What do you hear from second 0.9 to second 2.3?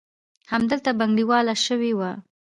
بنګړیواله شوې وه.